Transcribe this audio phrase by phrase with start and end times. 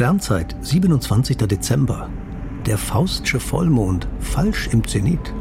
[0.00, 1.36] Sternzeit, 27.
[1.36, 2.08] Dezember.
[2.64, 5.34] Der Faustsche Vollmond, falsch im Zenit.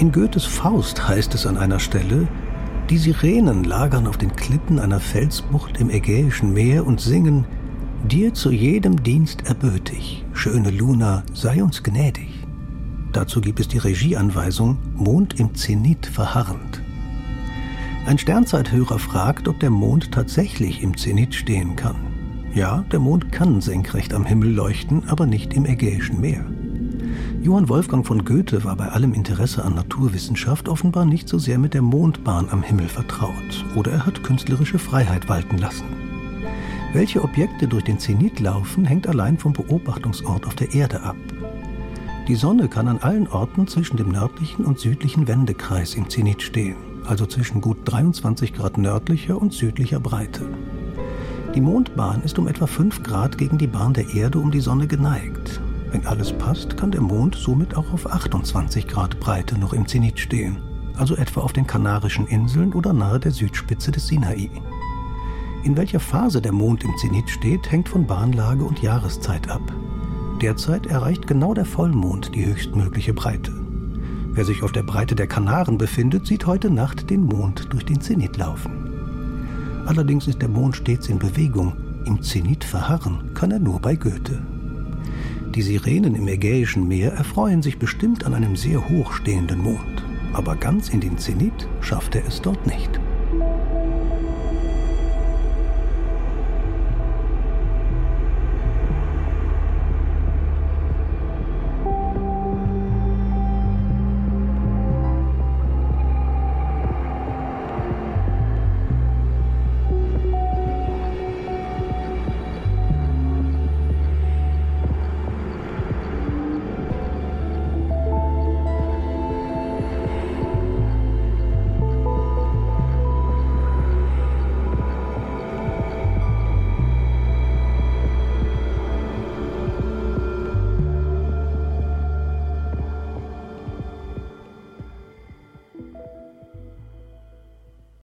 [0.00, 2.26] In Goethes Faust heißt es an einer Stelle,
[2.90, 7.44] die Sirenen lagern auf den Klippen einer Felsbucht im Ägäischen Meer und singen,
[8.08, 12.48] dir zu jedem Dienst erbötig, schöne Luna, sei uns gnädig.
[13.12, 16.82] Dazu gibt es die Regieanweisung Mond im Zenit verharrend.
[18.06, 21.96] Ein Sternzeithörer fragt, ob der Mond tatsächlich im Zenit stehen kann.
[22.54, 26.44] Ja, der Mond kann senkrecht am Himmel leuchten, aber nicht im Ägäischen Meer.
[27.42, 31.74] Johann Wolfgang von Goethe war bei allem Interesse an Naturwissenschaft offenbar nicht so sehr mit
[31.74, 35.84] der Mondbahn am Himmel vertraut, oder er hat künstlerische Freiheit walten lassen.
[36.92, 41.16] Welche Objekte durch den Zenit laufen, hängt allein vom Beobachtungsort auf der Erde ab.
[42.28, 46.89] Die Sonne kann an allen Orten zwischen dem nördlichen und südlichen Wendekreis im Zenit stehen
[47.06, 50.42] also zwischen gut 23 Grad nördlicher und südlicher Breite.
[51.54, 54.86] Die Mondbahn ist um etwa 5 Grad gegen die Bahn der Erde um die Sonne
[54.86, 55.60] geneigt.
[55.90, 60.20] Wenn alles passt, kann der Mond somit auch auf 28 Grad Breite noch im Zenit
[60.20, 60.58] stehen,
[60.96, 64.48] also etwa auf den Kanarischen Inseln oder nahe der Südspitze des Sinai.
[65.64, 69.62] In welcher Phase der Mond im Zenit steht, hängt von Bahnlage und Jahreszeit ab.
[70.40, 73.69] Derzeit erreicht genau der Vollmond die höchstmögliche Breite.
[74.32, 78.00] Wer sich auf der Breite der Kanaren befindet, sieht heute Nacht den Mond durch den
[78.00, 79.82] Zenit laufen.
[79.86, 81.72] Allerdings ist der Mond stets in Bewegung.
[82.04, 84.40] Im Zenit verharren kann er nur bei Goethe.
[85.54, 90.04] Die Sirenen im Ägäischen Meer erfreuen sich bestimmt an einem sehr hoch stehenden Mond.
[90.32, 93.00] Aber ganz in den Zenit schafft er es dort nicht.